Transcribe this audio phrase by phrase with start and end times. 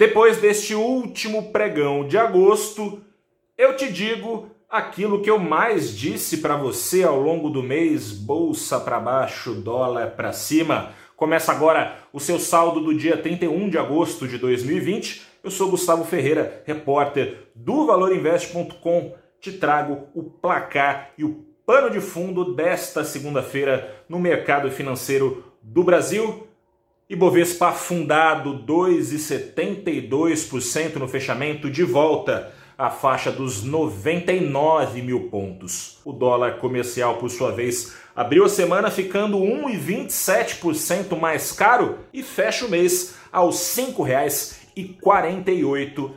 [0.00, 3.02] Depois deste último pregão de agosto,
[3.58, 8.80] eu te digo aquilo que eu mais disse para você ao longo do mês: bolsa
[8.80, 10.94] para baixo, dólar para cima.
[11.14, 15.20] Começa agora o seu saldo do dia 31 de agosto de 2020.
[15.44, 19.14] Eu sou Gustavo Ferreira, repórter do valorinvest.com.
[19.38, 25.84] Te trago o placar e o pano de fundo desta segunda-feira no mercado financeiro do
[25.84, 26.48] Brasil.
[27.10, 35.98] Ibovespa afundado 2,72% no fechamento, de volta à faixa dos 99 mil pontos.
[36.04, 42.64] O dólar comercial, por sua vez, abriu a semana ficando 1,27% mais caro e fecha
[42.64, 46.12] o mês aos R$ 5,48.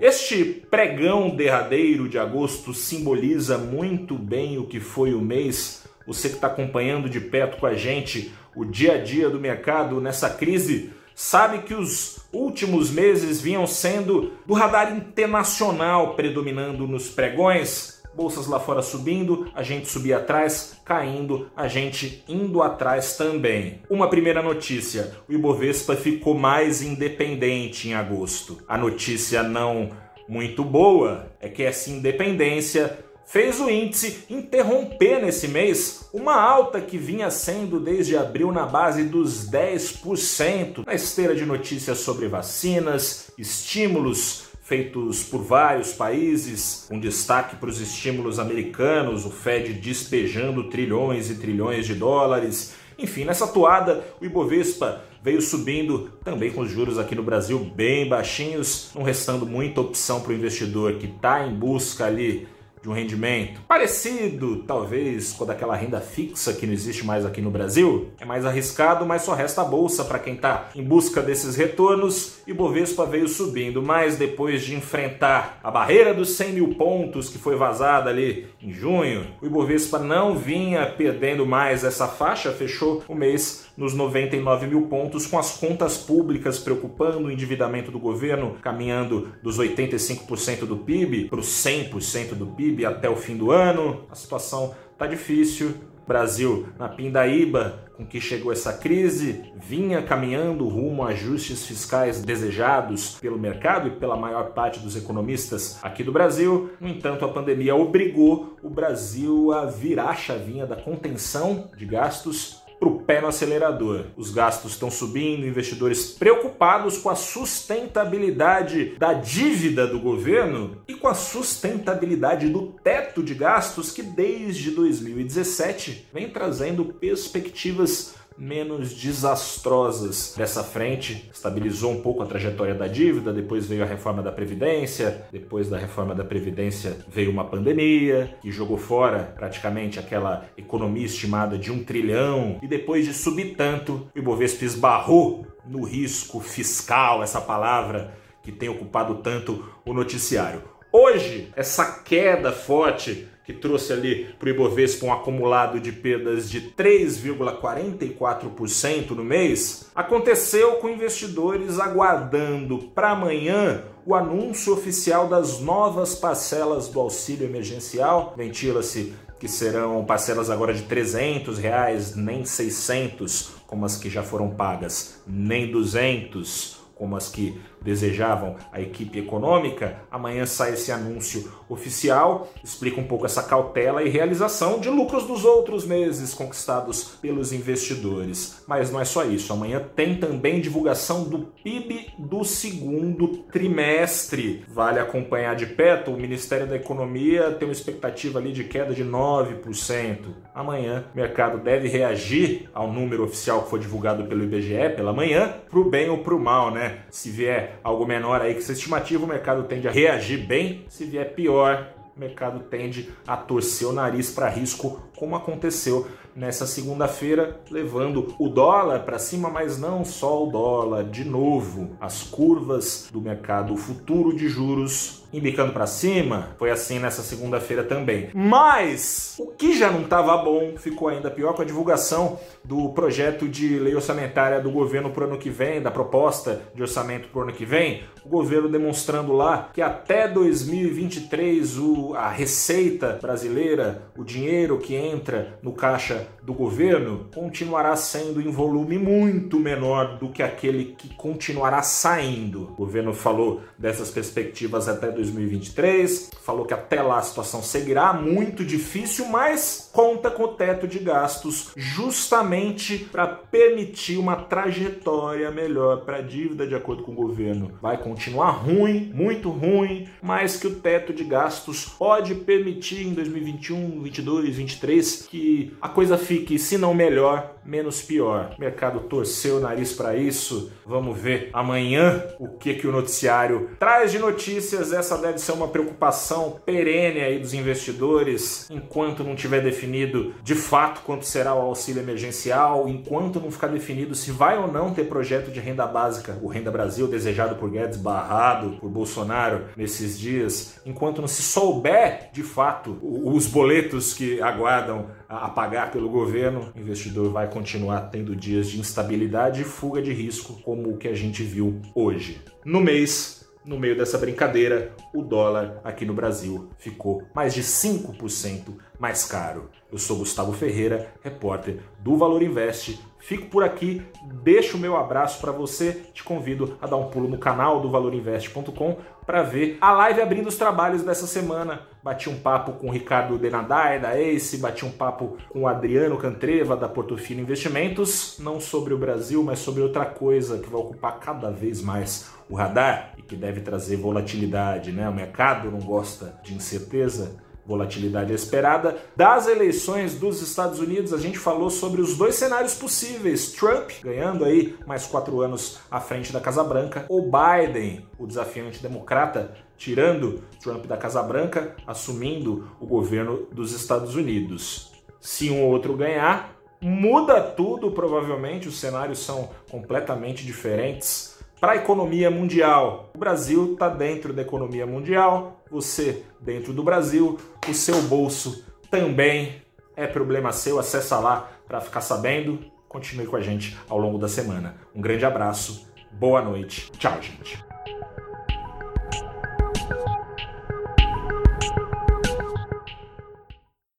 [0.00, 5.84] Este pregão derradeiro de agosto simboliza muito bem o que foi o mês.
[6.06, 10.00] Você que está acompanhando de perto com a gente o dia a dia do mercado
[10.00, 17.96] nessa crise, sabe que os últimos meses vinham sendo do radar internacional predominando nos pregões.
[18.14, 23.82] Bolsas lá fora subindo, a gente subia atrás, caindo, a gente indo atrás também.
[23.90, 28.62] Uma primeira notícia: o Ibovespa ficou mais independente em agosto.
[28.66, 29.90] A notícia não
[30.28, 36.96] muito boa é que essa independência fez o índice interromper nesse mês uma alta que
[36.96, 44.46] vinha sendo desde abril na base dos 10%, na esteira de notícias sobre vacinas, estímulos
[44.62, 51.36] feitos por vários países, com destaque para os estímulos americanos, o Fed despejando trilhões e
[51.36, 52.74] trilhões de dólares.
[52.98, 58.08] Enfim, nessa toada, o Ibovespa veio subindo também com os juros aqui no Brasil bem
[58.08, 62.48] baixinhos, não restando muita opção para o investidor que está em busca ali
[62.86, 67.50] de um rendimento parecido, talvez, com daquela renda fixa que não existe mais aqui no
[67.50, 68.12] Brasil.
[68.20, 72.38] É mais arriscado, mas só resta a bolsa para quem está em busca desses retornos.
[72.46, 77.38] E Bovespa veio subindo, mas depois de enfrentar a barreira dos 100 mil pontos que
[77.38, 83.16] foi vazada ali em junho, o Ibovespa não vinha perdendo mais essa faixa, fechou o
[83.16, 89.32] mês nos 99 mil pontos, com as contas públicas preocupando, o endividamento do governo caminhando
[89.42, 94.04] dos 85% do PIB para os 100% do PIB até o fim do ano.
[94.10, 95.74] A situação está difícil.
[96.06, 103.18] Brasil na pindaíba com que chegou essa crise, vinha caminhando rumo a ajustes fiscais desejados
[103.18, 106.70] pelo mercado e pela maior parte dos economistas aqui do Brasil.
[106.78, 112.62] No entanto, a pandemia obrigou o Brasil a virar a chavinha da contenção de gastos
[112.78, 114.06] para o pé no acelerador.
[114.16, 121.08] Os gastos estão subindo, investidores preocupados com a sustentabilidade da dívida do governo e com
[121.08, 130.62] a sustentabilidade do teto de gastos que desde 2017 vem trazendo perspectivas menos desastrosas dessa
[130.62, 131.30] frente.
[131.32, 135.78] Estabilizou um pouco a trajetória da dívida, depois veio a reforma da Previdência, depois da
[135.78, 141.82] reforma da Previdência veio uma pandemia que jogou fora praticamente aquela economia estimada de um
[141.84, 148.52] trilhão, e depois de subir tanto, o Ibovespa esbarrou no risco fiscal, essa palavra que
[148.52, 150.62] tem ocupado tanto o noticiário.
[150.92, 156.62] Hoje, essa queda forte que trouxe ali para o Ibovespa um acumulado de perdas de
[156.72, 166.88] 3,44% no mês, aconteceu com investidores aguardando para amanhã o anúncio oficial das novas parcelas
[166.88, 168.34] do auxílio emergencial.
[168.36, 174.50] Ventila-se que serão parcelas agora de 300 reais, nem 600 como as que já foram
[174.50, 182.48] pagas, nem 200 como as que desejavam a equipe econômica, amanhã sai esse anúncio oficial,
[182.64, 188.64] explica um pouco essa cautela e realização de lucros dos outros meses conquistados pelos investidores.
[188.66, 194.64] Mas não é só isso, amanhã tem também divulgação do PIB do segundo trimestre.
[194.66, 199.04] Vale acompanhar de perto, o Ministério da Economia tem uma expectativa ali de queda de
[199.04, 200.18] 9%.
[200.54, 205.54] Amanhã o mercado deve reagir ao número oficial que foi divulgado pelo IBGE pela manhã,
[205.68, 206.85] para o bem ou para o mal, né?
[207.10, 210.84] Se vier algo menor aí que essa estimativa, o mercado tende a reagir bem.
[210.88, 216.66] Se vier pior, o mercado tende a torcer o nariz para risco, como aconteceu nessa
[216.66, 223.08] segunda-feira, levando o dólar para cima, mas não só o dólar, de novo, as curvas
[223.10, 226.50] do mercado futuro de juros embicando para cima.
[226.58, 228.30] Foi assim nessa segunda-feira também.
[228.34, 233.48] Mas o que já não estava bom ficou ainda pior com a divulgação do projeto
[233.48, 237.38] de lei orçamentária do governo para o ano que vem, da proposta de orçamento para
[237.38, 238.04] o ano que vem.
[238.24, 245.58] O governo demonstrando lá que até 2023 o, a receita brasileira, o dinheiro que entra
[245.62, 251.82] no caixa do governo continuará sendo em volume muito menor do que aquele que continuará
[251.82, 252.70] saindo.
[252.72, 258.64] O governo falou dessas perspectivas até 2023, falou que até lá a situação seguirá muito
[258.64, 266.18] difícil, mas conta com o teto de gastos justamente para permitir uma trajetória melhor para
[266.18, 267.72] a dívida de acordo com o governo.
[267.82, 274.02] Vai continuar ruim, muito ruim, mas que o teto de gastos pode permitir em 2021,
[274.02, 274.95] 22, 23
[275.28, 278.54] que a coisa fique, se não melhor, menos pior.
[278.56, 280.72] O mercado torceu o nariz para isso.
[280.84, 284.92] Vamos ver amanhã o que que o noticiário traz de notícias.
[284.92, 291.02] Essa deve ser uma preocupação perene aí dos investidores enquanto não tiver definido de fato
[291.02, 295.50] quanto será o auxílio emergencial, enquanto não ficar definido se vai ou não ter projeto
[295.50, 301.20] de renda básica, o Renda Brasil desejado por Guedes, barrado por Bolsonaro nesses dias, enquanto
[301.20, 307.32] não se souber de fato os boletos que aguardam a pagar pelo governo, o investidor
[307.32, 311.42] vai continuar tendo dias de instabilidade e fuga de risco, como o que a gente
[311.42, 312.40] viu hoje.
[312.64, 318.76] No mês, no meio dessa brincadeira, o dólar aqui no Brasil ficou mais de 5%
[318.98, 319.70] mais caro.
[319.90, 323.00] Eu sou Gustavo Ferreira, repórter do Valor Invest.
[323.18, 324.02] Fico por aqui,
[324.42, 327.90] deixo o meu abraço para você, te convido a dar um pulo no canal do
[327.90, 331.80] valorinvest.com para ver a live abrindo os trabalhos dessa semana.
[332.04, 336.16] Bati um papo com o Ricardo Denadai da Ace, bati um papo com o Adriano
[336.16, 341.18] Cantreva da Portofino Investimentos, não sobre o Brasil, mas sobre outra coisa que vai ocupar
[341.18, 345.08] cada vez mais o radar e que deve trazer volatilidade, né?
[345.08, 348.96] O mercado não gosta de incerteza volatilidade esperada.
[349.14, 354.44] Das eleições dos Estados Unidos, a gente falou sobre os dois cenários possíveis: Trump ganhando
[354.44, 360.42] aí mais quatro anos à frente da Casa Branca, ou Biden, o desafiante democrata, tirando
[360.62, 364.92] Trump da Casa Branca, assumindo o governo dos Estados Unidos.
[365.20, 371.76] Se um ou outro ganhar, muda tudo, provavelmente, os cenários são completamente diferentes para a
[371.76, 373.10] economia mundial.
[373.14, 377.38] O Brasil está dentro da economia mundial, você dentro do Brasil,
[377.68, 379.62] o seu bolso também
[379.96, 380.78] é problema seu.
[380.78, 382.58] Acessa lá para ficar sabendo.
[382.88, 384.76] Continue com a gente ao longo da semana.
[384.94, 387.75] Um grande abraço, boa noite, tchau, gente.